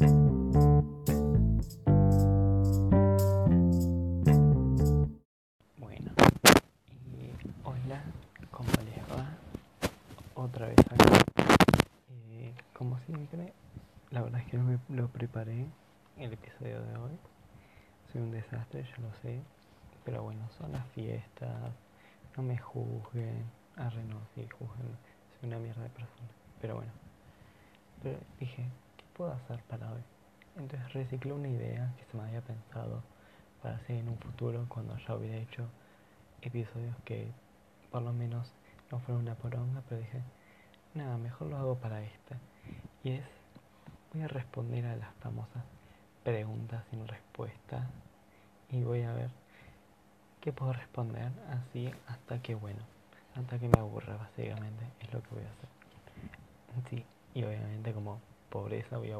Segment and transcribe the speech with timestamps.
[0.00, 0.16] Bueno,
[6.88, 7.32] y
[7.64, 8.02] hola,
[8.50, 9.36] ¿cómo les va?
[10.34, 11.22] Otra vez acá.
[12.08, 13.52] Eh, como siempre,
[14.10, 15.66] la verdad es que no me lo preparé
[16.16, 17.18] el episodio de hoy.
[18.10, 19.42] Soy un desastre, ya lo sé.
[20.06, 21.74] Pero bueno, son las fiestas.
[22.38, 23.44] No me juzguen.
[23.76, 24.96] Arre, no, sí, juzguen.
[25.38, 26.30] Soy una mierda de persona.
[26.62, 26.92] Pero bueno.
[28.38, 28.79] Dije, ¿qué
[29.20, 30.00] puedo hacer para hoy?
[30.56, 33.02] Entonces reciclé una idea que se me había pensado
[33.62, 35.68] para hacer en un futuro cuando ya hubiera hecho
[36.40, 37.30] episodios que
[37.90, 38.50] por lo menos
[38.90, 40.22] no fueron una poronga, pero dije,
[40.94, 42.36] nada, mejor lo hago para este.
[43.04, 43.24] Y es,
[44.14, 45.64] voy a responder a las famosas
[46.24, 47.90] preguntas sin respuesta
[48.70, 49.28] y voy a ver
[50.40, 52.80] qué puedo responder así hasta que, bueno,
[53.34, 56.88] hasta que me aburra básicamente, es lo que voy a hacer.
[56.88, 58.18] Sí, y obviamente como
[58.50, 59.18] pobreza voy a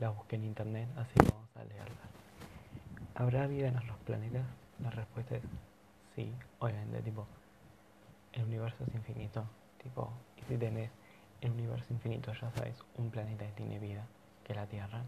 [0.00, 2.04] la busqué en internet, así que vamos a leerla.
[3.14, 4.44] ¿Habrá vida en otros planetas?
[4.82, 5.42] La respuesta es
[6.16, 7.26] sí, obviamente, tipo,
[8.32, 9.44] el universo es infinito,
[9.82, 10.90] tipo, y si tenés
[11.40, 14.04] el universo infinito, ya sabes, un planeta que tiene vida,
[14.42, 15.02] que es la Tierra,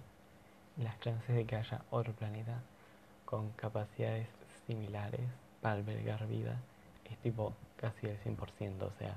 [0.76, 2.60] las chances de que haya otro planeta
[3.24, 4.28] con capacidades
[4.66, 5.28] similares
[5.60, 6.60] para albergar vida
[7.04, 9.16] es tipo casi el 100%, o sea,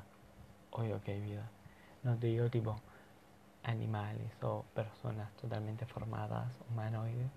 [0.71, 1.43] obvio que vida.
[2.03, 2.79] No te digo tipo
[3.63, 7.31] animales o personas totalmente formadas, humanoides,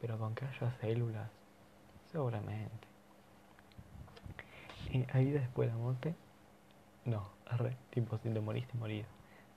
[0.00, 1.30] pero con que haya células,
[2.10, 2.88] seguramente.
[5.12, 6.14] ¿Hay vida después de la muerte?
[7.04, 7.28] No,
[7.90, 9.06] tipo si te moriste, morir.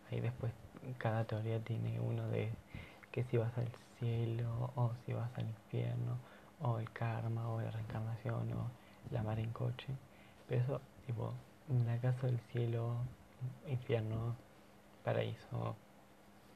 [0.09, 0.51] Ahí después
[0.97, 2.51] cada teoría tiene uno de
[3.11, 6.17] que si vas al cielo o si vas al infierno
[6.61, 8.69] o el karma o la reencarnación o
[9.11, 9.87] la mar en coche.
[10.47, 11.33] Pero eso, tipo,
[11.69, 12.95] en la casa del cielo,
[13.67, 14.35] infierno,
[15.03, 15.75] paraíso,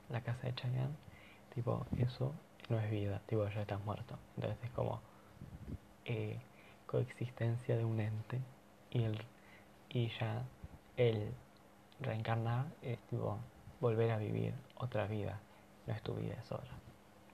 [0.09, 0.95] la casa de Chayanne,
[1.53, 2.33] tipo, eso
[2.69, 4.17] no es vida, tipo, ya estás muerto.
[4.35, 5.01] Entonces es como
[6.05, 6.39] eh,
[6.85, 8.39] coexistencia de un ente
[8.91, 9.17] y, el,
[9.89, 10.43] y ya
[10.97, 11.33] el
[11.99, 13.39] reencarnar es tipo
[13.79, 15.39] volver a vivir otra vida,
[15.87, 16.71] no es tu vida, es otra.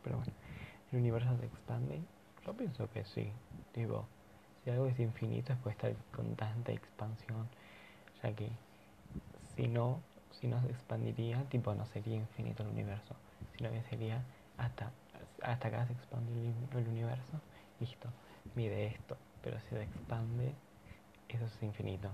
[0.03, 0.32] Pero bueno,
[0.92, 2.02] ¿el universo se expande?
[2.46, 3.32] Yo pienso que sí,
[3.74, 4.06] tipo,
[4.64, 7.48] si algo es infinito es puede estar con tanta expansión,
[8.24, 8.50] ya que
[9.56, 10.02] si no
[10.40, 13.16] si no se expandiría, tipo no sería infinito el universo,
[13.58, 14.24] sino que sería
[14.58, 14.92] hasta,
[15.42, 16.31] hasta acá se expande
[16.80, 17.40] el, universo,
[17.80, 18.09] listo,
[18.56, 20.53] mide esto, pero si se expande,
[21.30, 22.09] eso es infinito.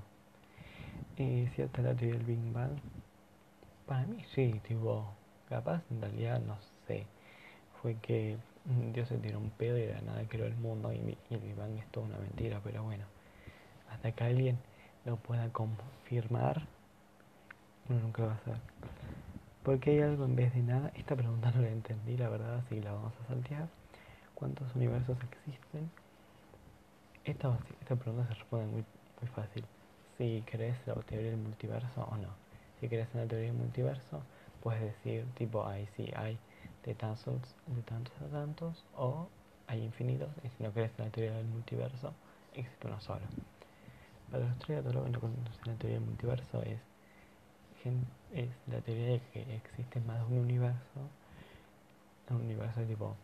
[1.17, 2.77] ¿Y cierta la teoría del Big Bang?
[3.85, 5.07] Para mí sí, tipo,
[5.49, 6.57] capaz en realidad no
[6.87, 7.05] sé,
[7.81, 8.37] fue que
[8.93, 11.55] Dios se tiró un pedo y de nada creó el mundo y, y el Big
[11.55, 13.05] Bang es toda una mentira, pero bueno,
[13.89, 14.57] hasta que alguien
[15.05, 16.67] lo pueda confirmar,
[17.89, 18.59] uno nunca va a saber.
[19.63, 20.91] ¿Por qué hay algo en vez de nada?
[20.95, 23.67] Esta pregunta no la entendí, la verdad, así la vamos a saltear.
[24.33, 25.89] ¿Cuántos universos existen?
[27.25, 28.85] Esta, esta pregunta se responde muy,
[29.21, 29.65] muy fácil.
[30.17, 32.29] Si crees la teoría del multiverso o no.
[32.79, 34.21] Si crees en la teoría del multiverso,
[34.61, 36.37] puedes decir tipo, hay sí, hay
[36.85, 39.27] de tantos, de tantos a tantos, o
[39.67, 42.13] hay infinitos, y si no crees en la teoría del multiverso,
[42.53, 43.25] existe uno solo.
[44.31, 46.79] Para los tres, lo que no conocen la teoría del multiverso es
[48.33, 51.09] es la teoría de que existe más de un universo,
[52.29, 53.15] un universo tipo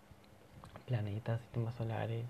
[0.85, 2.25] planetas, sistemas solares,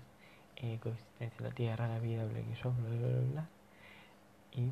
[0.56, 3.48] eh, coexistencia de la Tierra, la vida, bla, bla, bla, bla, bla,
[4.52, 4.70] Y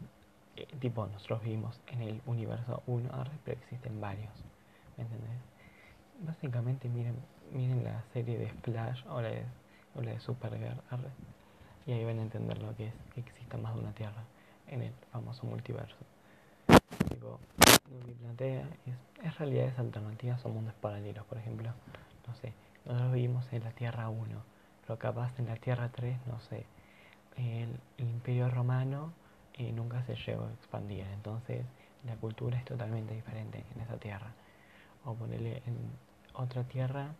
[0.56, 3.10] eh, tipo, nosotros vivimos en el universo 1,
[3.44, 4.32] pero existen varios,
[4.96, 5.40] ¿me entendés?
[6.20, 7.16] Básicamente miren,
[7.52, 9.44] miren la serie de Splash o la de,
[9.96, 10.80] o la de Supergirl,
[11.86, 14.22] y ahí van a entender lo que es que exista más de una Tierra
[14.68, 15.96] en el famoso multiverso
[17.12, 17.38] tipo,
[18.06, 21.70] mi plantea es, es realidades alternativas o mundos paralelos, por ejemplo,
[22.26, 22.52] no sé,
[22.84, 24.42] nosotros vivimos en la Tierra 1,
[24.82, 26.66] pero capaz en la Tierra 3, no sé,
[27.36, 29.12] el, imperio romano
[29.54, 31.64] eh, nunca se llegó a expandir, entonces
[32.04, 34.32] la cultura es totalmente diferente en esa tierra.
[35.04, 35.76] O ponerle en
[36.34, 37.14] otra tierra,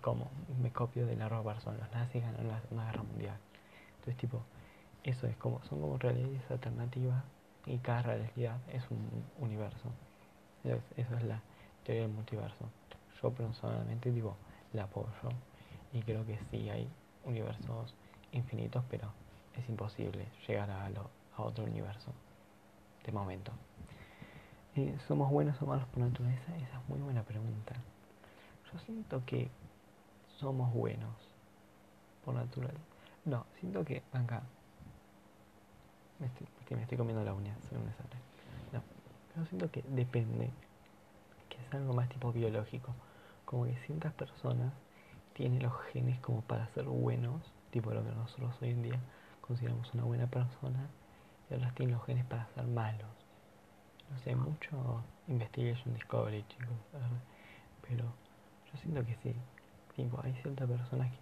[0.00, 0.30] como
[0.60, 3.36] me copio de la ropa, son los nazis ganaron la Segunda Guerra Mundial.
[3.96, 4.42] Entonces, tipo,
[5.04, 7.22] eso es como, son como realidades alternativas
[7.66, 9.90] y cada realidad es un universo.
[10.96, 11.40] Esa es la
[11.84, 12.68] teoría del multiverso.
[13.22, 14.36] Yo personalmente digo,
[14.72, 15.30] la apoyo
[15.92, 16.88] y creo que sí hay
[17.24, 17.94] universos
[18.32, 19.12] infinitos, pero
[19.56, 22.12] es imposible llegar a, a otro universo
[23.04, 23.52] de momento.
[24.76, 26.56] Eh, ¿Somos buenos o malos por naturaleza?
[26.56, 27.74] Esa es muy buena pregunta.
[28.72, 29.50] Yo siento que
[30.38, 31.14] somos buenos
[32.24, 32.78] por naturaleza.
[33.24, 34.42] No, siento que acá
[36.20, 36.46] me estoy,
[36.76, 38.16] me estoy comiendo la uña, se me sale.
[38.72, 38.82] No,
[39.32, 40.50] pero siento que depende,
[41.48, 42.94] que es algo más tipo biológico.
[43.44, 44.72] como que ciertas personas
[45.34, 49.00] tienen los genes como para ser buenos, tipo lo que nosotros hoy en día
[49.40, 50.88] consideramos una buena persona,
[51.50, 53.08] y otras tienen los genes para ser malos.
[54.10, 56.76] No sé, mucho investigation discovery, chicos,
[57.82, 58.04] pero
[58.70, 59.34] yo siento que sí,
[59.96, 61.18] tipo, hay ciertas personas que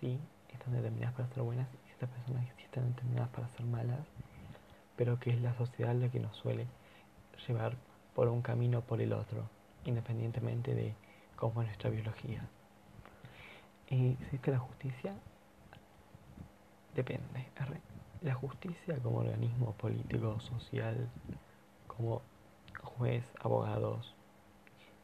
[0.00, 1.68] sí están determinadas para ser buenas
[2.08, 4.00] personas que sí están determinadas para ser malas,
[4.96, 6.66] pero que es la sociedad la que nos suele
[7.46, 7.76] llevar
[8.14, 9.48] por un camino o por el otro,
[9.84, 10.94] independientemente de
[11.36, 12.42] cómo es nuestra biología.
[13.88, 15.14] ¿Y existe la justicia?
[16.94, 17.46] Depende.
[18.22, 21.08] La justicia como organismo político, social,
[21.88, 22.22] como
[22.82, 24.14] juez, abogados,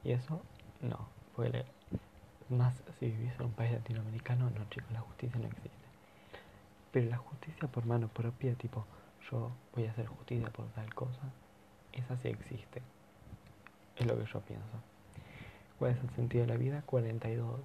[0.04, 0.40] y eso,
[0.80, 1.08] no.
[1.34, 1.64] Porque
[2.48, 5.77] más si vivís en un país latinoamericano, no chicos, la justicia no existe.
[6.92, 8.84] Pero la justicia por mano propia, tipo,
[9.30, 11.20] yo voy a hacer justicia por tal cosa,
[11.92, 12.82] esa sí existe.
[13.96, 14.66] Es lo que yo pienso.
[15.78, 16.82] ¿Cuál es el sentido de la vida?
[16.86, 17.60] 42.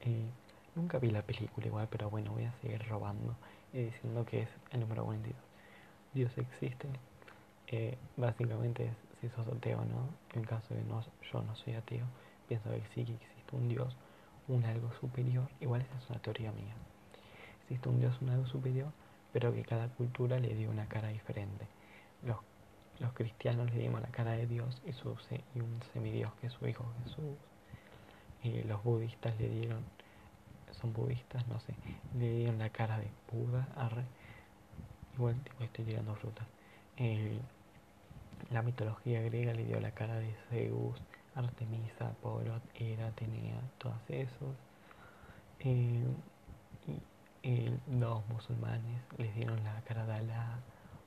[0.00, 0.26] Eh,
[0.74, 3.34] nunca vi la película igual, pero bueno, voy a seguir robando
[3.72, 5.40] y diciendo que es el número 42.
[6.12, 6.88] Dios existe.
[7.68, 10.08] Eh, básicamente es si sos ateo o no.
[10.34, 12.06] En caso de no, yo no soy ateo,
[12.48, 13.96] pienso que sí que existe un Dios,
[14.48, 15.48] un algo superior.
[15.60, 16.74] Igual esa es una teoría mía.
[17.64, 18.92] Existe un Dios, un algo superior,
[19.32, 21.66] pero que cada cultura le dio una cara diferente.
[22.22, 22.36] Los,
[23.00, 26.66] los cristianos le dimos la cara de Dios y, su, un semidios que es su
[26.68, 27.36] Hijo Jesús.
[28.42, 29.82] Y los budistas le dieron,
[30.72, 31.74] son budistas, no sé,
[32.18, 34.04] le dieron la cara de Buda, arre.
[35.16, 36.46] Igual estoy tirando frutas.
[38.50, 41.00] la mitología griega le dio la cara de Zeus,
[41.34, 44.54] Artemisa, Apolo, Hera, Atenea, todos esos.
[45.60, 46.04] Eh,
[47.44, 50.60] y los musulmanes les dieron la cara de Alá.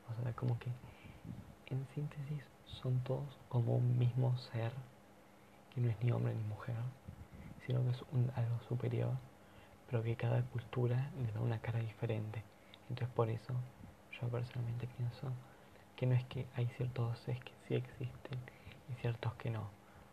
[0.08, 0.70] O sea, como que
[1.66, 4.72] en síntesis son todos como un mismo ser
[5.74, 6.76] que no es ni hombre ni mujer,
[7.66, 9.18] sino que es un, algo superior,
[9.90, 12.44] pero que cada cultura le da una cara diferente.
[12.88, 13.54] Entonces por eso
[14.22, 15.32] yo personalmente pienso
[15.96, 18.40] que no es que hay ciertos seres que sí existen
[18.90, 19.70] y ciertos que no.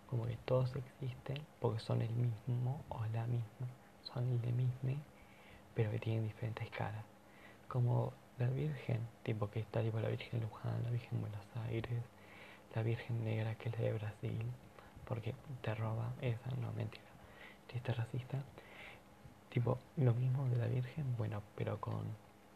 [0.06, 3.68] Como que todos existen porque son el mismo o la misma,
[4.04, 4.96] son el de mismo
[5.74, 7.04] pero que tienen diferentes caras.
[7.68, 12.02] Como la Virgen, tipo que está tipo la Virgen Luján, la Virgen Buenos Aires,
[12.74, 14.42] la Virgen Negra que es la de Brasil,
[15.04, 17.04] porque te roba esa, no mentira,
[17.68, 18.42] chiste racista.
[19.50, 22.04] Tipo, lo mismo de la Virgen, bueno, pero con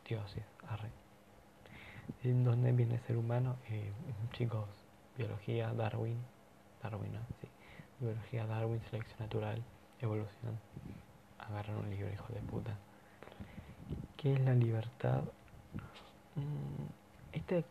[0.04, 0.90] dioses, arre.
[2.24, 3.56] ¿En dónde viene el ser humano?
[3.68, 3.92] Eh,
[4.32, 4.68] chicos,
[5.16, 6.18] biología, Darwin,
[6.82, 7.20] Darwin, ¿no?
[7.40, 7.48] Sí.
[8.00, 9.62] Biología, Darwin, selección natural,
[10.00, 10.58] evolución.
[11.38, 12.76] Agarran un libro, hijo de puta.
[14.18, 15.22] ¿Qué es la libertad?
[16.34, 16.90] Mm,
[17.32, 17.64] este,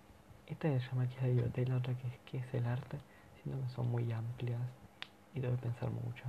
[0.47, 2.65] esta se llama que es la libertad y la otra que es, que es el
[2.65, 2.97] arte.
[3.43, 4.61] Siento que son muy amplias
[5.35, 6.23] y tengo que pensar mucho.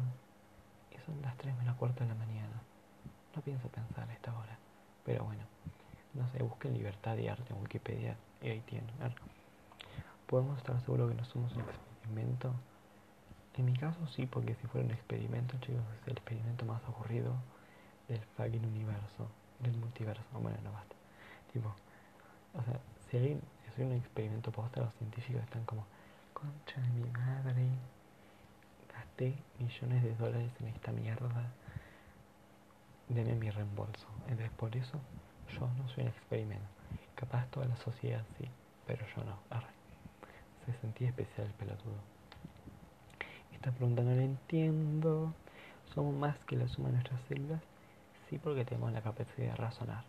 [0.91, 2.61] Y son las 3 menos cuarto de la mañana.
[3.37, 4.59] No pienso pensar a esta hora.
[5.05, 5.45] Pero bueno,
[6.15, 8.91] no sé, busquen libertad y arte en Wikipedia y ahí tienen.
[10.27, 12.53] ¿Podemos estar seguros que no somos un experimento?
[13.57, 17.35] En mi caso sí, porque si fuera un experimento, chicos, es el experimento más aburrido
[18.09, 19.29] del fucking universo
[19.61, 20.23] del multiverso.
[20.33, 20.95] Bueno, no basta.
[21.53, 21.75] Tipo,
[22.55, 23.41] o sea, si hay,
[23.75, 25.85] si un experimento posta, los científicos están como,
[26.33, 27.67] concha de mi madre,
[28.93, 31.53] gasté millones de dólares en esta mierda,
[33.09, 34.07] denme mi reembolso.
[34.29, 35.01] Entonces, por eso,
[35.53, 36.67] yo no soy un experimento.
[37.15, 38.49] Capaz toda la sociedad sí,
[38.87, 39.37] pero yo no.
[40.67, 41.97] Se sentía especial el pelotudo.
[43.55, 45.33] Esta pregunta no la entiendo.
[45.95, 47.63] Somos más que la suma de nuestras células.
[48.29, 50.05] Sí, porque tenemos la capacidad de razonar.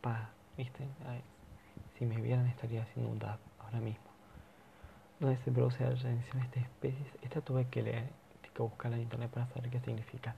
[0.00, 0.86] Pa, ¿viste?
[1.98, 4.10] si me vieran estaría haciendo un dab ahora mismo.
[5.20, 8.10] Donde se produce la redención de estas especies, esta tuve que leer,
[8.54, 10.34] que buscarla en internet para saber qué significa.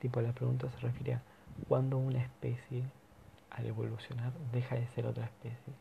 [0.00, 1.22] Tipo, la pregunta se refiere a
[1.68, 2.84] cuándo una especie,
[3.50, 5.72] al evolucionar, deja de ser otra especie.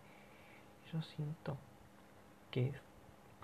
[0.93, 1.57] Yo siento
[2.51, 2.73] que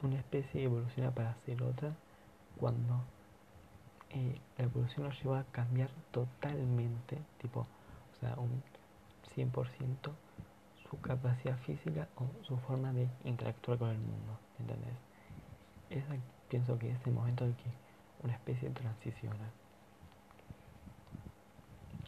[0.04, 1.94] una especie evoluciona para ser otra
[2.60, 3.04] cuando
[4.10, 8.64] eh, la evolución nos lleva a cambiar totalmente, tipo, o sea, un
[9.36, 10.12] 100%
[10.90, 14.94] su capacidad física o su forma de interactuar con el mundo, ¿entendés?
[15.90, 16.16] Esa,
[16.50, 17.70] pienso que es el momento en que
[18.24, 19.52] una especie transiciona.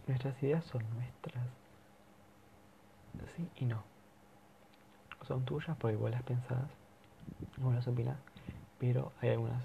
[0.07, 1.45] Nuestras ideas son nuestras.
[3.35, 3.83] Sí y no.
[5.27, 6.69] Son tuyas porque vos las pensás,
[7.57, 8.17] vos las opinás,
[8.79, 9.61] pero hay algunas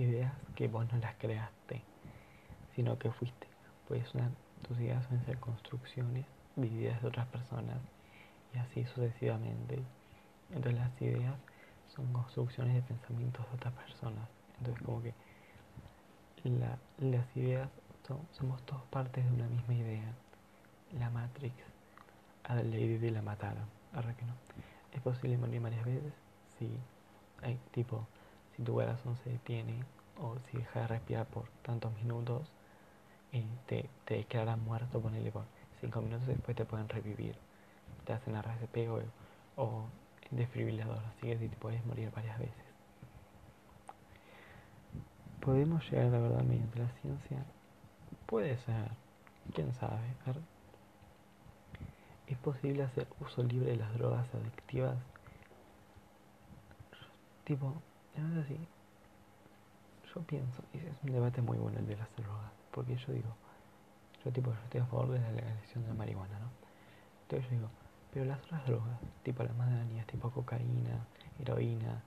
[0.00, 1.82] ideas que vos no las creaste,
[2.74, 3.46] sino que fuiste.
[3.88, 4.30] Pues una,
[4.66, 6.26] tus ideas suelen ser construcciones
[6.56, 7.78] vividas de otras personas
[8.54, 9.82] y así sucesivamente.
[10.50, 11.34] Entonces las ideas
[11.94, 14.28] son construcciones de pensamientos de otras personas.
[14.58, 15.14] Entonces como que
[16.98, 17.68] las ideas
[18.32, 20.12] somos todos partes de una misma idea.
[20.98, 21.54] La Matrix.
[22.44, 23.66] A la Lady de la mataron.
[23.92, 24.34] Ahora que no.
[24.92, 26.12] ¿Es posible morir varias veces?
[26.58, 26.70] Sí.
[27.42, 28.06] Hay tipo,
[28.56, 29.84] si tu corazón se detiene
[30.20, 32.50] o si deja de respirar por tantos minutos,
[33.32, 35.44] eh, te, te declaran muerto, ponele por
[35.80, 37.36] cinco minutos después te pueden revivir.
[38.04, 39.00] Te hacen RCP o,
[39.62, 39.86] o
[40.30, 42.54] desfibrilador, así que si te puedes morir varias veces.
[45.40, 47.44] ¿Podemos llegar a la verdad mediante la ciencia?
[48.26, 48.90] Puede ser,
[49.54, 50.00] quién sabe.
[52.26, 54.96] ¿Es posible hacer uso libre de las drogas adictivas?
[57.44, 57.74] Tipo,
[58.16, 58.58] es así.
[60.14, 63.28] Yo pienso, y es un debate muy bueno el de las drogas, porque yo digo,
[64.24, 66.48] yo tipo, yo estoy a favor de la legalización de la marihuana, ¿no?
[67.22, 67.70] Entonces yo digo,
[68.12, 71.06] pero las otras drogas, tipo las más dañinas, tipo cocaína,
[71.38, 72.02] heroína,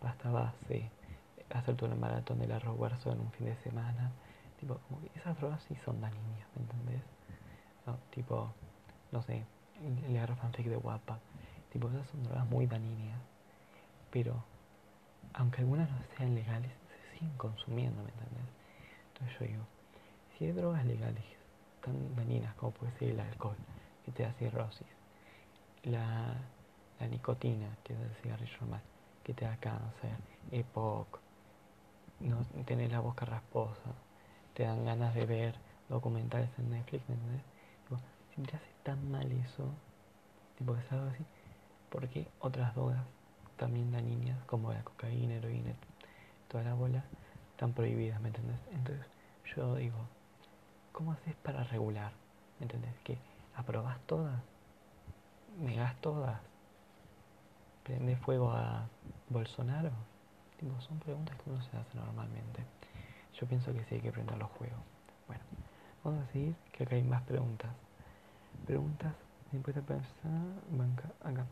[0.00, 0.90] pasta base,
[1.50, 4.12] hacerte una maratón del arroz en un fin de semana,
[4.60, 7.02] tipo, como que esas drogas sí son dañinas, ¿me entendés?
[7.86, 8.52] No, tipo,
[9.12, 9.44] no sé,
[10.08, 11.18] le agarro fanfic de guapa,
[11.72, 13.20] tipo, esas son drogas muy dañinas,
[14.10, 14.44] pero
[15.34, 18.46] aunque algunas no sean legales, se siguen consumiendo, ¿me entendés?
[19.12, 19.64] Entonces yo digo,
[20.36, 21.24] si hay drogas legales
[21.84, 23.56] tan dañinas como puede ser el alcohol,
[24.04, 24.86] que te da cirrosis,
[25.82, 26.34] la,
[27.00, 28.82] la nicotina, que da el cigarrillo normal,
[29.22, 30.16] que te da cáncer,
[30.50, 31.20] EPOC,
[32.20, 33.94] no tener la boca rasposa,
[34.54, 35.54] te dan ganas de ver
[35.88, 37.42] documentales en Netflix, ¿me entendés?
[38.34, 39.72] si te hace tan mal eso,
[40.58, 41.24] tipo es algo así,
[41.88, 43.04] ¿por qué otras drogas
[43.56, 45.72] también dañinas, como la cocaína, heroína,
[46.48, 47.04] toda la bola,
[47.50, 48.58] están prohibidas, ¿me entendés?
[48.72, 49.06] Entonces
[49.54, 49.98] yo digo,
[50.92, 52.12] ¿cómo haces para regular?
[52.58, 52.94] ¿Me entendés?
[53.04, 53.18] Que
[53.54, 54.40] aprobás todas,
[55.58, 56.40] negás todas,
[57.84, 58.88] prende fuego a
[59.28, 59.90] Bolsonaro.
[60.58, 62.64] Tipo, son preguntas que uno se hace normalmente.
[63.38, 64.78] Yo pienso que sí hay que prender los juegos.
[65.26, 65.42] Bueno,
[66.02, 67.70] vamos a seguir, que acá hay más preguntas.
[68.66, 69.12] Preguntas,
[69.62, 70.30] puede pensar,
[70.70, 71.46] banca, acá.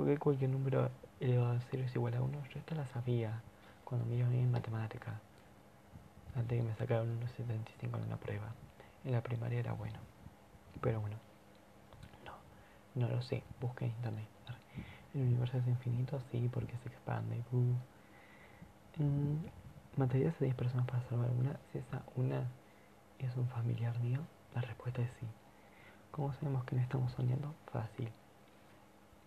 [0.00, 0.88] ¿Por qué cualquier número
[1.20, 2.32] elevado a 0 es igual a 1?
[2.54, 3.42] Yo esta la sabía
[3.84, 5.20] cuando me iba en matemática.
[6.34, 8.46] Antes que me sacaron 1.75 en la prueba.
[9.04, 9.98] En la primaria era bueno.
[10.80, 11.16] Pero bueno,
[12.24, 12.32] no,
[12.94, 13.42] no lo sé.
[13.60, 14.26] Busqué en internet.
[15.12, 16.18] ¿El universo es infinito?
[16.32, 17.44] Sí, porque se expande.
[19.98, 21.60] ¿Matarías a 10 personas para salvar una?
[21.72, 22.44] Si esa una
[23.18, 24.20] es un familiar mío,
[24.54, 25.26] la respuesta es sí.
[26.10, 27.54] ¿Cómo sabemos que no estamos soñando?
[27.70, 28.10] Fácil.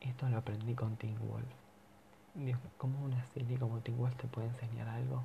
[0.03, 2.59] Esto lo aprendí con Teen Wolf.
[2.77, 5.23] ¿Cómo una serie como Teen Wolf te puede enseñar algo?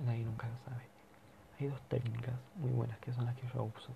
[0.00, 0.84] Nadie nunca lo sabe.
[1.58, 3.92] Hay dos técnicas muy buenas que son las que yo uso.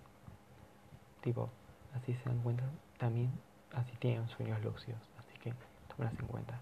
[1.23, 1.50] Tipo,
[1.94, 2.62] así se dan cuenta,
[2.99, 3.32] también
[3.75, 5.00] así tienen sueños lúcidos.
[5.18, 5.52] Así que
[5.97, 6.61] tomen en cuenta.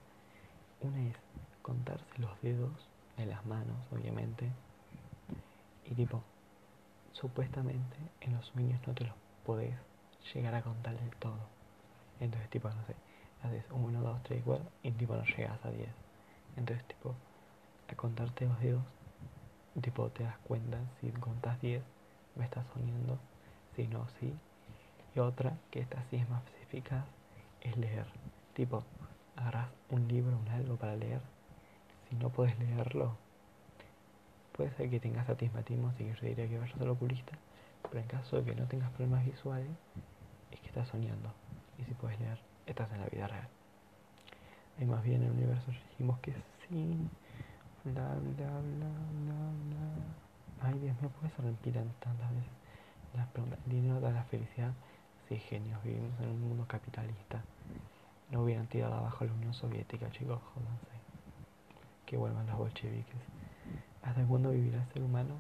[0.80, 1.16] Una es
[1.60, 2.72] contarse los dedos
[3.18, 4.50] de las manos, obviamente.
[5.84, 6.22] Y tipo,
[7.12, 9.74] supuestamente en los sueños no te los podés
[10.32, 11.40] llegar a contar del todo.
[12.20, 12.94] Entonces, tipo, no sé,
[13.42, 15.88] haces 1, 2, 3, 4 y tipo no llegas a 10.
[16.56, 17.14] Entonces, tipo,
[17.90, 18.82] a contarte los dedos,
[19.80, 21.82] tipo, te das cuenta si contas 10,
[22.36, 23.18] me estás soñando,
[23.76, 24.34] si no, sí.
[25.14, 27.04] Y otra, que esta sí es más específica,
[27.60, 28.06] es leer.
[28.54, 28.82] Tipo,
[29.36, 31.20] agarras un libro, un algo para leer.
[32.08, 33.16] Si no puedes leerlo,
[34.52, 37.32] puede ser que tengas atismatismo, así que yo diría que vayas al oculista.
[37.82, 39.70] Pero en caso de que no tengas problemas visuales,
[40.50, 41.32] es que estás soñando.
[41.78, 42.38] Y si puedes leer,
[42.70, 43.48] estás en la vida real.
[44.78, 46.32] Y más bien en el universo dijimos que
[46.68, 46.96] sí.
[47.84, 50.68] Bla, bla, bla, bla, bla.
[50.68, 52.50] Ay, Dios mío, ¿por qué se repiten tantas veces
[53.16, 53.58] las preguntas?
[53.66, 54.72] ¿El dinero da la felicidad?
[55.28, 57.42] Sí, genios, vivimos en un mundo capitalista.
[58.30, 60.86] No hubieran tirado abajo la Unión Soviética, chicos, jódanse.
[62.06, 63.20] Que vuelvan los bolcheviques.
[64.02, 65.34] ¿Hasta cuándo vivirá el ser humano?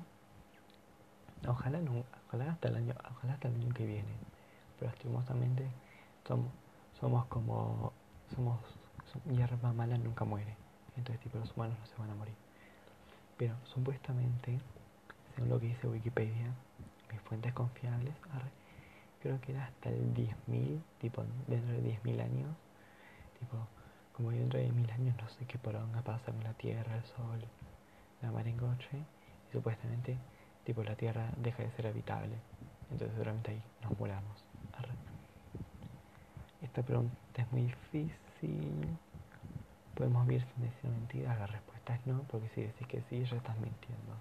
[1.46, 4.12] Ojalá no, ojalá hasta el año, ojalá hasta el año que viene.
[4.78, 5.66] Pero lastimosamente
[6.26, 6.50] somos,
[7.00, 7.92] somos como
[8.34, 8.58] somos,
[9.30, 10.56] hierba mala nunca muere.
[10.96, 12.34] Entonces tipo los humanos no se van a morir.
[13.36, 14.58] Pero supuestamente,
[15.34, 16.52] según lo que dice Wikipedia,
[17.10, 18.14] mis fuentes confiables,
[19.20, 22.56] creo que era hasta el 10.000, tipo dentro de 10.000 años,
[23.38, 23.56] tipo
[24.18, 27.44] como dentro de mil años no sé qué poronga pasa con la Tierra, el Sol,
[28.20, 28.98] la mar coche
[29.48, 30.18] y supuestamente
[30.64, 32.34] tipo la Tierra deja de ser habitable.
[32.90, 34.44] Entonces seguramente ahí nos volamos.
[36.62, 38.98] Esta pregunta es muy difícil.
[39.94, 41.38] ¿Podemos vivir sin decir mentiras?
[41.38, 44.14] La respuesta es no, porque si decís que sí, ya estás mintiendo.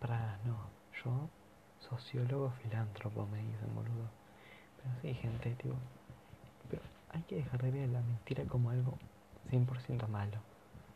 [0.00, 0.56] Para no,
[1.04, 1.28] yo,
[1.78, 4.08] sociólogo filántropo, me dicen, boludo.
[4.76, 5.76] Pero sí, gente, tipo.
[6.68, 8.98] Pero hay que dejar de ver la mentira como algo
[9.50, 10.38] 100% malo.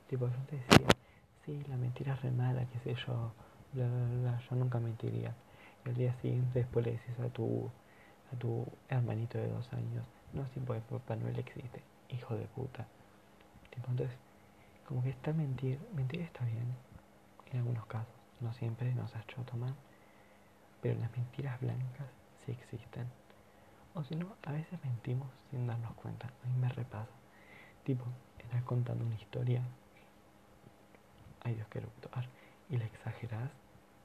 [0.09, 0.89] Tipo, yo te decía,
[1.45, 3.33] sí, la mentira es re mala, qué sé yo,
[3.73, 5.33] bla, bla, bla, yo nunca mentiría.
[5.85, 7.71] Y al día siguiente después le decís a tu,
[8.33, 12.87] a tu hermanito de dos años, no, si pues Papá Noel existe, hijo de puta.
[13.71, 14.17] Tipo, entonces,
[14.87, 16.75] como que está mentir, mentir está bien,
[17.53, 19.75] en algunos casos, no siempre, no ha hecho tomar,
[20.81, 22.07] pero las mentiras blancas
[22.45, 23.07] sí existen.
[23.95, 27.11] O si no, a veces mentimos sin darnos cuenta, a mí me repasa.
[27.85, 28.05] Tipo,
[28.39, 29.63] estás contando una historia,
[31.43, 32.27] ay Dios, quiero actuar,
[32.69, 33.51] y la exageras,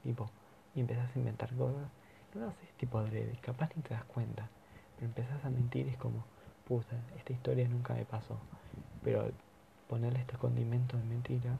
[0.02, 0.30] tipo,
[0.74, 1.88] y empiezas a inventar cosas,
[2.34, 4.48] no haces tipo adrede, capaz ni te das cuenta,
[4.96, 6.24] pero empiezas a mentir y es como,
[6.66, 8.38] puta, esta historia nunca me pasó,
[9.02, 9.30] pero
[9.88, 11.58] ponerle este condimento de mentiras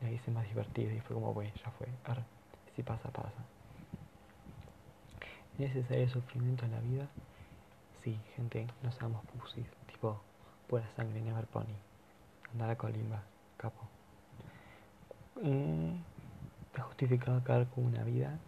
[0.00, 2.24] la hice más divertida y fue como, bueno, ya fue, ahora,
[2.74, 3.44] si pasa, pasa.
[5.54, 7.08] ¿Es necesario sufrimiento en la vida?
[8.02, 10.20] Sí, gente, no seamos pusis, tipo,
[10.68, 11.74] pura sangre, never pony.
[12.52, 13.22] Andar a colimba,
[13.56, 13.88] capo.
[15.42, 15.96] Mm,
[16.70, 18.38] ¿Está justificado acabar con una vida?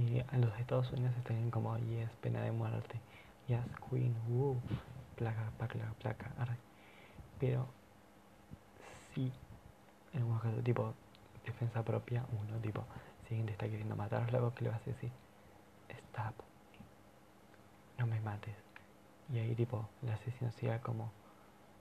[0.00, 3.00] Eh, a los Estados Unidos están como, yes, pena de muerte.
[3.48, 4.56] Yes, queen, uh,
[5.16, 6.56] placa, placa, placa, arre.
[7.40, 7.66] Pero,
[9.12, 9.32] sí,
[10.12, 10.94] en algunos casos, tipo,
[11.44, 12.84] defensa propia, uno, tipo,
[13.22, 15.10] si alguien te está queriendo matar, luego que le vas a decir,
[15.88, 16.34] stop,
[17.98, 18.54] no me mates.
[19.32, 21.10] Y ahí, tipo, la asesino sea como,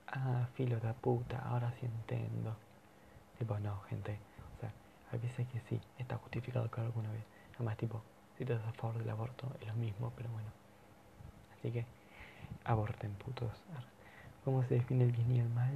[0.08, 2.56] ah, filo de puta, ahora sí entiendo.
[3.38, 4.18] Tipo, no, gente,
[4.58, 4.74] o sea,
[5.12, 7.37] a veces que sí, está justificado que alguna vez.
[7.58, 8.02] Además, tipo,
[8.38, 10.50] si das a favor del aborto, es lo mismo, pero bueno.
[11.58, 11.86] Así que,
[12.64, 13.52] aborten, putos.
[14.46, 15.74] ¿Cómo se define el bien y el mal?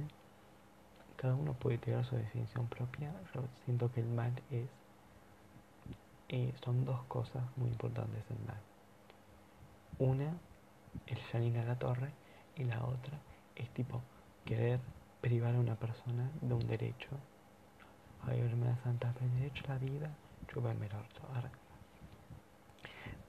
[1.16, 3.12] Cada uno puede tener su definición propia.
[3.34, 4.68] Yo siento que el mal es...
[6.28, 8.60] Eh, son dos cosas muy importantes en mal.
[9.98, 10.32] Una,
[11.06, 12.10] el Janine a la torre,
[12.56, 13.18] y la otra
[13.56, 14.00] es tipo
[14.44, 14.80] querer
[15.20, 17.08] privar a una persona de un derecho.
[18.26, 20.10] Ay, hermana santa, el derecho a la vida,
[20.48, 21.22] chúpame el orto.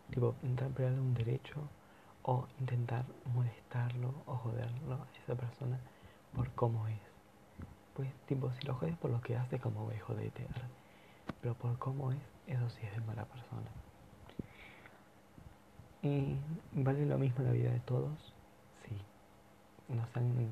[0.10, 1.70] Tipo, intentar un derecho
[2.24, 5.80] o intentar molestarlo o joderlo a esa persona
[6.36, 7.00] por cómo es.
[7.94, 10.48] Pues, tipo, si lo jodes por lo que hace, como ve, jodete.
[11.42, 13.70] Pero por cómo es, eso sí es de mala persona.
[16.02, 16.36] ¿Y
[16.74, 18.34] vale lo mismo la vida de todos?
[18.86, 18.98] Sí.
[19.94, 20.52] No sean...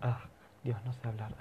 [0.00, 0.20] Ah,
[0.64, 1.32] Dios, no sé hablar.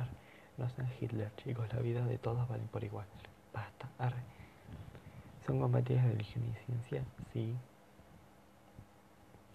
[0.57, 1.71] No sean Hitler, chicos.
[1.73, 3.07] La vida de todos vale por igual.
[3.53, 3.89] Basta.
[3.97, 4.34] Arre.
[5.45, 7.03] ¿Son compatibles religión y ciencia?
[7.31, 7.55] Sí.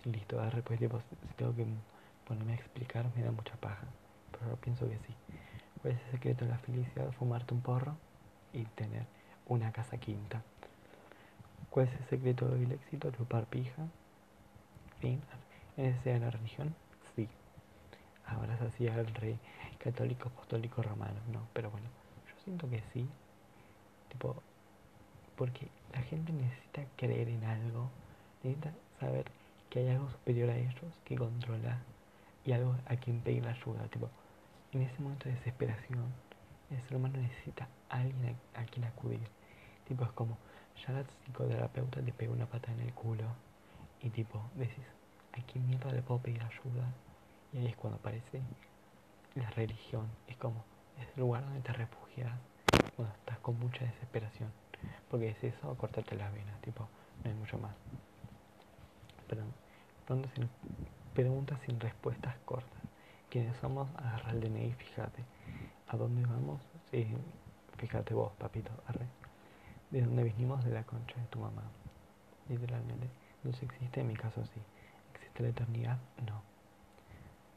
[0.04, 1.66] Listo, arre, pues tipo, si tengo que
[2.26, 3.86] ponerme a explicar me da mucha paja.
[4.38, 5.14] Pero pienso que sí.
[5.82, 7.10] ¿Cuál es el secreto de la felicidad?
[7.18, 7.96] Fumarte un porro
[8.52, 9.04] y tener
[9.46, 10.42] una casa quinta.
[11.70, 13.10] ¿Cuál es el secreto del éxito?
[13.10, 13.88] Chupar pija.
[15.00, 15.20] Fin.
[15.76, 16.74] ¿Es esa la religión?
[17.16, 17.28] Sí.
[18.26, 19.36] Ahora se hacía el rey
[19.82, 21.20] católico apostólico romano.
[21.32, 21.88] No, pero bueno,
[22.28, 23.06] yo siento que sí.
[24.08, 24.42] Tipo,
[25.40, 27.88] porque la gente necesita creer en algo,
[28.42, 29.24] necesita saber
[29.70, 31.78] que hay algo superior a ellos que controla
[32.44, 33.88] y algo a quien pedir ayuda.
[33.88, 34.10] Tipo,
[34.72, 36.12] en ese momento de desesperación,
[36.70, 39.26] el ser humano necesita a alguien a quien acudir.
[39.88, 40.36] Tipo, es como,
[40.86, 43.24] ya la psicoterapeuta te pega una pata en el culo
[44.02, 44.84] y tipo, decís,
[45.32, 46.92] ¿a quién mierda le puedo pedir ayuda?
[47.54, 48.42] Y ahí es cuando aparece
[49.36, 50.06] la religión.
[50.28, 50.62] Es como,
[51.00, 52.30] es el lugar donde te refugias
[52.94, 54.52] cuando estás con mucha desesperación.
[55.10, 56.88] Porque es eso, cortarte las venas, tipo,
[57.24, 57.74] no hay mucho más.
[59.28, 59.42] Pero
[61.14, 62.80] preguntas sin respuestas cortas.
[63.28, 63.88] ¿Quiénes somos?
[63.96, 65.24] Agarra el DNI, fíjate.
[65.88, 66.60] ¿A dónde vamos?
[66.90, 67.06] Sí,
[67.78, 69.06] fíjate vos, papito, arre.
[69.90, 70.64] ¿De dónde vinimos?
[70.64, 71.62] De la concha de tu mamá.
[72.48, 73.08] Literalmente.
[73.42, 74.00] ¿No se existe?
[74.00, 74.60] En mi caso sí.
[75.14, 75.98] ¿Existe la eternidad?
[76.26, 76.42] No.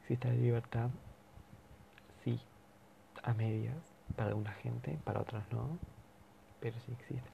[0.02, 0.90] ¿Existe la libertad?
[2.22, 2.40] Sí.
[3.22, 3.76] A medias.
[4.16, 5.78] Para alguna gente, para otras no.
[6.64, 7.28] Pero sí existe.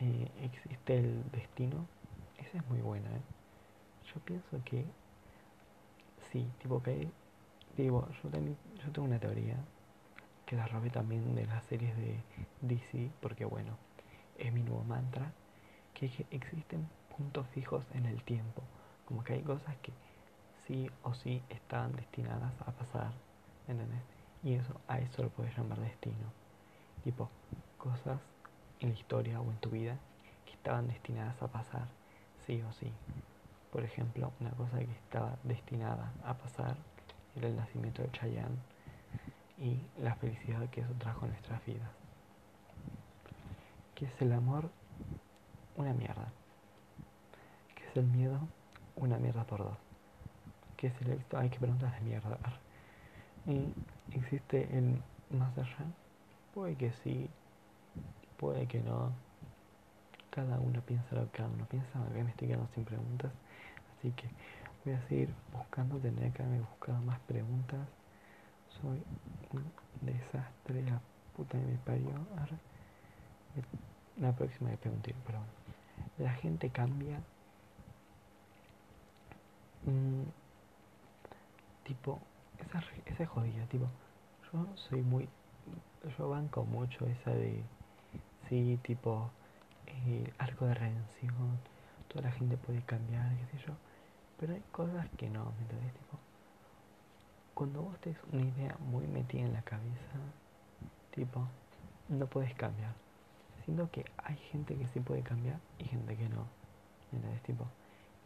[0.00, 1.86] Eh, ¿Existe el destino?
[2.36, 3.22] Esa es muy buena, ¿eh?
[4.12, 4.84] Yo pienso que
[6.30, 7.08] sí, tipo que
[7.74, 9.56] digo, yo también yo tengo una teoría
[10.44, 12.20] que la robé también de las series de
[12.60, 13.78] DC, porque bueno,
[14.36, 15.32] es mi nuevo mantra,
[15.94, 18.62] que, existen puntos fijos en el tiempo,
[19.06, 19.94] como que hay cosas que
[20.66, 23.14] sí o sí están destinadas a pasar,
[23.68, 24.02] ¿entendés?
[24.42, 26.30] Y eso, a eso lo puedes llamar destino.
[27.04, 27.30] Tipo,
[27.78, 28.18] cosas
[28.84, 29.96] en la historia o en tu vida
[30.44, 31.88] que estaban destinadas a pasar,
[32.46, 32.92] sí o sí.
[33.72, 36.76] Por ejemplo, una cosa que estaba destinada a pasar
[37.34, 38.58] era el nacimiento de Chayanne
[39.58, 41.90] y la felicidad que eso trajo en nuestras vidas.
[43.94, 44.70] ¿Qué es el amor?
[45.76, 46.28] Una mierda.
[47.74, 48.38] ¿Qué es el miedo?
[48.96, 49.78] Una mierda por dos.
[50.76, 52.38] ¿Qué es el Hay que preguntas de mierda.
[53.46, 53.72] ¿Y
[54.16, 55.86] existe el más allá?
[56.52, 57.28] Puede que sí,
[58.44, 59.10] puede que no.
[60.28, 61.98] Cada uno piensa lo que cada uno piensa.
[62.12, 63.32] Me estoy quedando sin preguntas.
[63.96, 64.28] Así que
[64.84, 65.96] voy a seguir buscando.
[65.96, 67.88] Tendría que haberme buscado más preguntas.
[68.82, 69.02] Soy
[69.52, 69.64] un
[70.02, 70.82] desastre.
[70.82, 71.00] La
[71.34, 72.10] puta de mi parió.
[74.18, 75.38] La próxima me pregunté, pero.
[76.18, 77.18] La gente cambia.
[79.86, 80.24] Mm,
[81.84, 82.18] tipo,
[82.58, 83.86] esa, esa jodida, tipo,
[84.52, 85.28] yo soy muy,
[86.18, 87.62] yo banco mucho esa de,
[88.48, 89.30] sí, tipo,
[89.86, 91.58] eh, arco de redención,
[92.08, 93.74] toda la gente puede cambiar, qué sé yo,
[94.38, 95.66] pero hay cosas que no, ¿me?
[95.66, 96.18] Tipo,
[97.54, 100.18] cuando vos tenés una idea muy metida en la cabeza,
[101.12, 101.46] tipo,
[102.08, 102.92] no puedes cambiar.
[103.64, 106.46] Siento que hay gente que sí puede cambiar y gente que no.
[107.12, 107.38] ¿Me?
[107.46, 107.64] Tipo,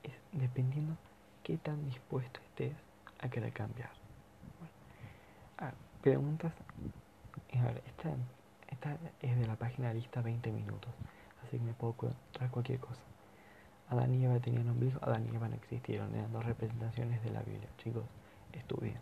[0.02, 0.96] es dependiendo
[1.42, 2.74] qué tan dispuesto estés
[3.20, 3.90] a querer cambiar.
[4.58, 6.52] Bueno, preguntas.
[7.54, 8.10] A ver, esta,
[8.70, 10.90] esta es de la página lista 20 minutos,
[11.44, 11.94] así que me puedo
[12.32, 13.00] traer cualquier cosa.
[13.90, 17.40] Adán y Eva tenían ombligo, Adán y Eva no existieron, eran dos representaciones de la
[17.40, 17.68] Biblia.
[17.82, 18.04] Chicos,
[18.52, 18.98] estudien.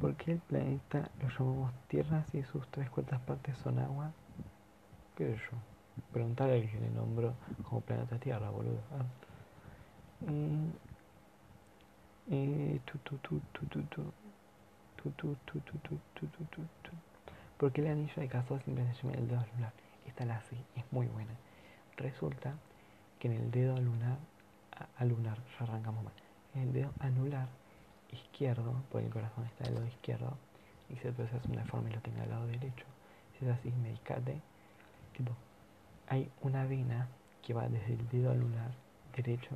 [0.00, 4.12] ¿Por qué el planeta lo llamamos Tierra si sus tres cuartas partes son agua?
[5.16, 5.58] ¿Qué sé yo?
[6.12, 7.34] Preguntar al que le nombró
[7.68, 8.80] como planeta Tierra, boludo.
[17.64, 19.72] Porque el anillo de caso siempre se llama el dedo lunar.
[20.06, 21.32] Esta la así, es muy buena.
[21.96, 22.52] Resulta
[23.18, 24.18] que en el dedo lunar,
[24.98, 26.12] alunar, ya arrancamos mal,
[26.54, 27.48] en el dedo anular
[28.12, 30.36] izquierdo, porque el corazón está del lado izquierdo,
[30.90, 32.84] y si el proceso es una forma y lo tenga al lado derecho,
[33.38, 34.42] si es así, medicate,
[35.16, 35.32] tipo,
[36.08, 37.08] hay una vena
[37.42, 38.72] que va desde el dedo anular
[39.16, 39.54] derecho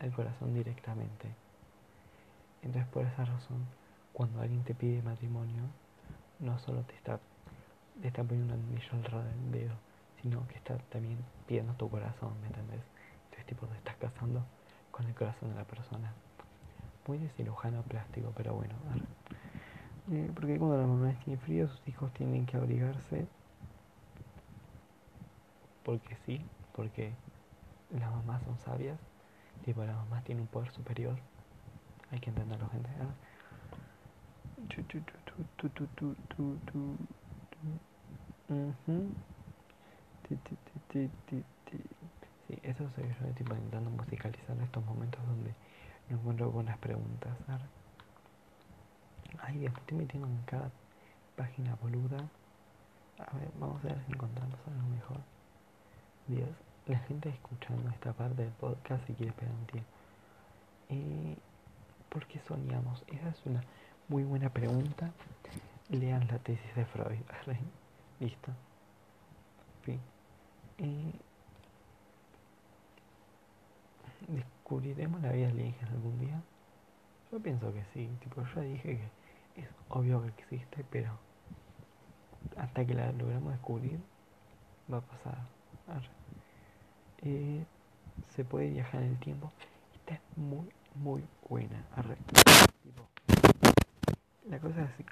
[0.00, 1.28] al corazón directamente.
[2.62, 3.64] Entonces por esa razón,
[4.12, 5.62] cuando alguien te pide matrimonio,
[6.40, 7.20] no solo te está,
[8.02, 9.74] está poniendo un anillo alrededor del dedo,
[10.20, 12.80] sino que está también pidiendo tu corazón, ¿me entendés?
[13.24, 14.42] Entonces tipo te estás casando
[14.90, 16.12] con el corazón de la persona.
[17.06, 18.74] Muy de cirujano plástico, pero bueno.
[20.10, 23.26] Eh, porque cuando la mamá tiene frío, sus hijos tienen que abrigarse.
[25.84, 26.40] Porque sí,
[26.74, 27.12] porque
[27.90, 28.98] las mamás son sabias.
[29.64, 31.16] Tipo, la mamá tiene un poder superior
[32.12, 32.90] hay que entenderlo, gente.
[42.48, 45.52] Sí, eso soy yo, tipo, intentando musicalizar estos momentos donde
[46.08, 47.36] no encuentro buenas preguntas.
[49.40, 50.70] Ay, Dios, me estoy en cada
[51.36, 52.18] página boluda.
[53.18, 55.18] A ver, vamos a ver si encontramos algo mejor.
[56.28, 56.48] Dios,
[56.86, 59.90] la gente escuchando esta parte del podcast y quiere esperar un tiempo.
[60.88, 61.36] Y
[62.16, 63.04] ¿Por qué soñamos?
[63.08, 63.62] Esa es una
[64.08, 65.10] muy buena pregunta.
[65.90, 67.18] Lean la tesis de Freud.
[68.20, 68.52] Listo.
[70.78, 71.12] Eh,
[74.28, 76.42] ¿Descubriremos la vida alienígena algún día?
[77.32, 78.10] Yo pienso que sí.
[78.20, 79.00] Tipo, ya dije
[79.54, 81.12] que es obvio que existe, pero
[82.56, 84.00] hasta que la logramos descubrir,
[84.92, 85.38] va a pasar.
[87.22, 87.64] Eh,
[88.34, 89.50] se puede viajar en el tiempo.
[89.94, 91.84] Esta es muy muy buena
[94.60, 95.04] cosa es así.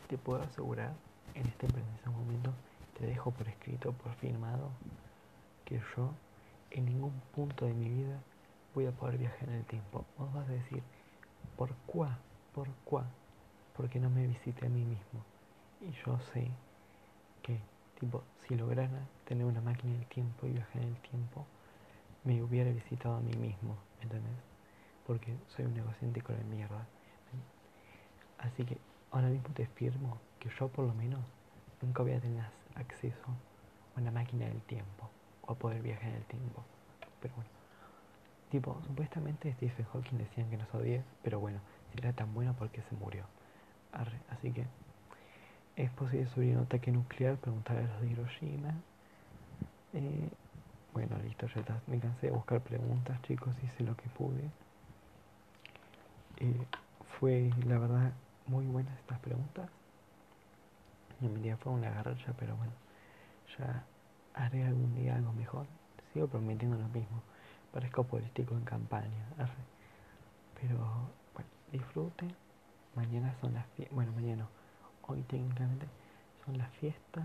[0.00, 0.92] Yo te puedo asegurar
[1.34, 2.52] en este preciso momento,
[2.98, 4.70] te dejo por escrito, por firmado,
[5.64, 6.10] que yo
[6.70, 8.18] en ningún punto de mi vida
[8.74, 10.04] voy a poder viajar en el tiempo.
[10.18, 10.82] Vos vas a decir,
[11.56, 12.18] ¿por cuá?
[12.54, 13.04] ¿Por cuá?
[13.76, 15.24] Porque no me visité a mí mismo.
[15.80, 16.48] Y yo sé
[17.42, 17.58] que,
[17.98, 21.46] tipo, si lograra tener una máquina del tiempo y viajar en el tiempo,
[22.24, 24.32] me hubiera visitado a mí mismo, ¿entendés?
[25.06, 26.86] Porque soy un egocéntrico de mierda.
[28.38, 28.76] Así que
[29.12, 31.20] ahora mismo te afirmo que yo por lo menos
[31.80, 32.44] nunca voy a tener
[32.74, 33.26] acceso
[33.94, 35.10] a una máquina del tiempo
[35.42, 36.64] o a poder viajar en el tiempo.
[37.20, 37.50] Pero bueno,
[38.50, 41.60] tipo, supuestamente Stephen Hawking decían que nos odie, pero bueno,
[41.92, 43.24] si era tan bueno porque se murió.
[44.30, 44.66] así que
[45.76, 48.74] es posible subir un ataque nuclear, preguntar a los de Hiroshima.
[49.94, 50.28] Eh,
[50.92, 51.80] bueno, listo, ya está.
[51.86, 54.50] Me cansé de buscar preguntas, chicos, hice lo que pude.
[56.38, 56.66] Eh,
[57.18, 58.12] fue, la verdad,
[58.46, 59.68] muy buenas estas preguntas.
[61.20, 62.72] En mi día fue una garracha, pero bueno,
[63.58, 63.84] ya
[64.34, 65.66] haré algún día algo mejor.
[66.12, 67.22] Sigo prometiendo lo mismo.
[67.72, 69.24] Parezco político en campaña.
[70.60, 70.78] Pero,
[71.34, 72.34] bueno, disfruten.
[72.94, 73.94] Mañana son las fiestas.
[73.94, 74.46] Bueno, mañana
[75.08, 75.86] Hoy técnicamente
[76.44, 77.24] son las fiestas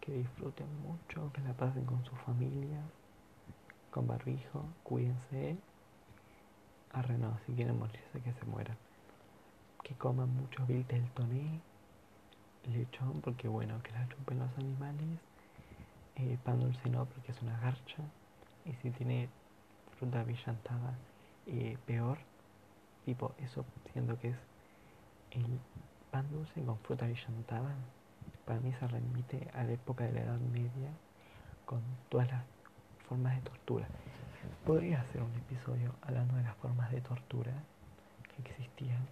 [0.00, 2.80] que disfruten mucho, que la pasen con su familia,
[3.90, 5.56] con barbijo, cuídense.
[6.92, 8.76] Arre no, si quieren morirse que se mueran.
[9.86, 11.60] Que coman mucho del toné,
[12.74, 15.20] lechón porque bueno, que la chupen los animales,
[16.16, 18.02] eh, pan dulce no porque es una garcha,
[18.64, 19.28] y si tiene
[19.96, 20.98] fruta brillantada,
[21.46, 22.18] eh, peor,
[23.04, 24.36] tipo, eso siento que es
[25.30, 25.60] el
[26.10, 27.72] pan dulce con fruta brillantada,
[28.44, 30.90] para mí se remite a la época de la Edad Media,
[31.64, 32.42] con todas las
[33.08, 33.86] formas de tortura.
[34.64, 37.52] Podría hacer un episodio hablando de las formas de tortura
[38.34, 39.06] que existían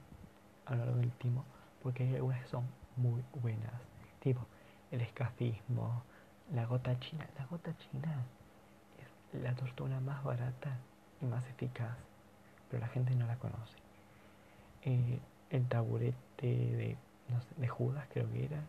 [0.67, 1.45] a lo largo del tiempo,
[1.83, 2.65] porque hay algunas que son
[2.97, 3.73] muy buenas,
[4.21, 4.47] tipo
[4.95, 6.03] el escafismo,
[6.53, 7.27] la gota china.
[7.39, 8.23] La gota china
[9.33, 10.79] es la tortura más barata
[11.21, 11.97] y más eficaz,
[12.71, 13.77] pero la gente no la conoce.
[14.83, 15.19] Eh,
[15.51, 16.97] el taburete de,
[17.29, 18.63] no sé, de Judas creo que era,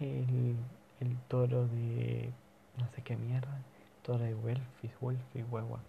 [0.00, 0.56] el,
[1.00, 2.30] el toro de
[2.78, 3.60] no sé qué mierda,
[4.02, 5.80] toro de Welfis, Welfis, Huehua,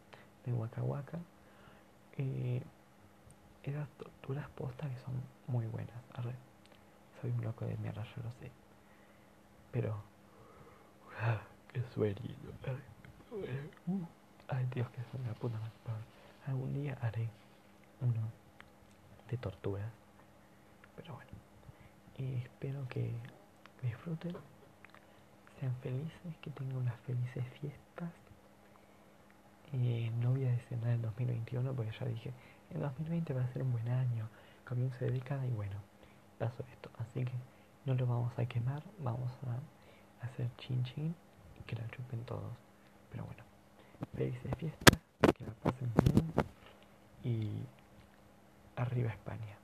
[0.45, 1.19] de Waka Waka.
[3.63, 5.13] Eh, esas torturas postas que son
[5.47, 5.95] muy buenas.
[6.13, 6.36] Arre.
[7.21, 8.52] Soy un loco de mierda, yo lo sé.
[9.71, 10.02] Pero.
[11.19, 11.41] Ah,
[11.74, 12.15] qué sueño.
[14.47, 15.71] Ay, Dios, que es una puta madre.
[16.47, 17.30] Algún día haré
[18.02, 18.21] uno
[19.30, 19.91] de torturas.
[20.95, 21.32] Pero bueno.
[22.17, 23.13] Y espero que
[23.82, 24.36] disfruten.
[25.60, 28.12] Sean felices, que tengan unas felices fiestas.
[29.74, 32.34] Eh, no voy a nada en 2021 porque ya dije
[32.73, 34.27] el 2020 va a ser un buen año,
[34.67, 35.75] comienzo de década y bueno,
[36.38, 36.89] pasó esto.
[36.97, 37.34] Así que
[37.86, 41.15] no lo vamos a quemar, vamos a hacer chin chin
[41.60, 42.53] y que la chupen todos.
[43.12, 43.43] Pero bueno,
[44.15, 44.99] felices fiestas,
[45.38, 46.34] que la pasen bien
[47.23, 47.51] y
[48.75, 49.61] arriba España.